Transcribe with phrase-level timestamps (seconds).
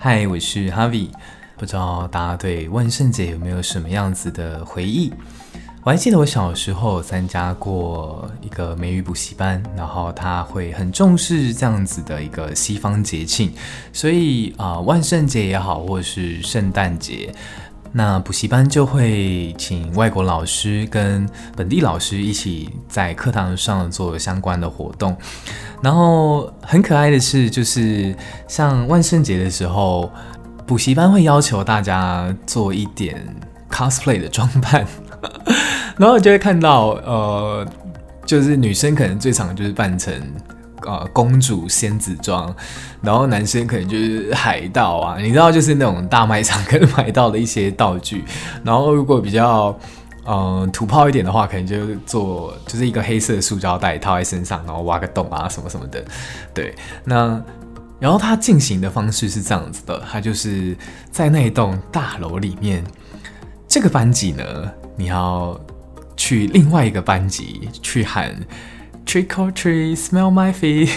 [0.00, 1.08] 嗨，我是 Harvey。
[1.56, 5.12] 不知道大家对万圣节有没有什么样子的回忆？
[5.82, 13.52] 我还记得我小时候参加过一个美语补习班，然后他会很重视这样子的一个西方节庆，
[13.92, 17.34] 所以啊、呃，万圣节也好，或是圣诞节，
[17.92, 25.16] 那补习班就会请外国老师跟本地老师一起在课堂上做相关的活动。
[25.82, 28.14] 然后很可爱的是，就是
[28.46, 30.10] 像万圣节的时候，
[30.66, 33.24] 补习班会要求大家做一点
[33.70, 34.86] cosplay 的装扮。
[35.96, 37.66] 然后就会看到，呃，
[38.24, 40.14] 就是女生可能最常就是扮成
[40.86, 42.54] 呃公主仙子装，
[43.00, 48.24] 然后男生可能就是海盗啊，你知道，就是那种大卖场可能买到的一些道具。
[48.64, 49.78] 然后如果比较
[50.26, 56.04] 嗯、土炮一点的话，可能就做就是一个黑色的塑胶袋套在身上，然后挖个洞啊什么什么的。
[56.52, 56.74] 对，
[57.04, 57.42] 那
[57.98, 60.76] 然后他进行的方式是这样子的，他就是
[61.10, 62.84] 在那一栋大楼里面，
[63.66, 64.44] 这个班级呢，
[64.96, 65.58] 你要。
[66.20, 68.34] 去另外一个班级去喊
[69.08, 70.90] Trick or treat, smell my feet，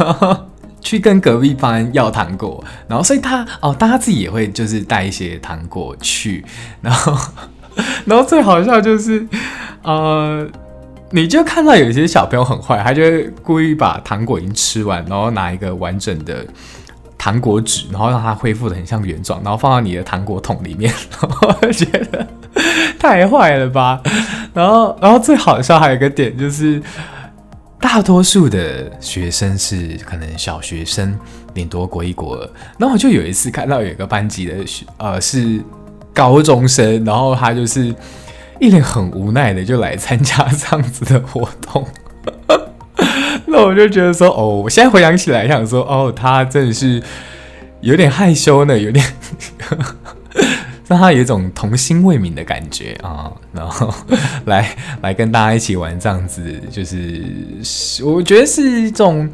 [0.80, 6.42] 去跟隔壁班要糖果，然后所以他哦，大家自己也会就是带一些糖果去，
[6.80, 7.14] 然后
[8.06, 9.26] 然后最好笑就是
[9.82, 10.48] 呃，
[11.10, 16.46] 你就看到有些小朋友很坏，他就会故意把糖果已经吃完，然后拿一个完整的
[17.18, 22.26] 糖果纸，然后让它恢复的很像原状，然后放到你的糖果桶里面，然后我觉得
[22.98, 24.00] 太坏了吧。
[24.54, 26.82] 然后，然后最好笑还有一个点就是，
[27.94, 31.14] 大多数的学生是可能小学生，
[31.52, 32.50] 顶多国一国二。
[32.78, 35.62] 然后我就有一次看到有一个班级的学，呃，是
[36.14, 37.94] 高中生，然后他就是
[38.58, 41.86] 一脸很无奈的就来参加这样子的活动。
[43.44, 47.02] 那我就觉得说，哦，我现在回想起来，想说，哦，他真的是
[47.82, 49.04] 有点害羞呢，有点。
[50.88, 53.92] 让他有一种童心未泯的感觉啊，然后
[54.46, 57.24] 来来跟大家一起玩这样子，就是
[58.04, 59.28] 我觉得是一种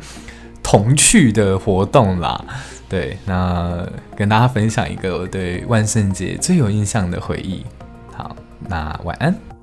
[0.63, 2.45] 童趣的活动啦。
[2.89, 3.87] 对，那
[4.17, 7.65] 跟大家分享一个我对万圣节最有印象的回忆。
[8.15, 8.35] 好，
[8.69, 9.58] 那晚安。